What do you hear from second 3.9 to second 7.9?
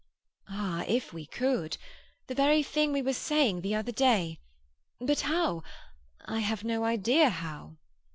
day! But how? I have no idea how."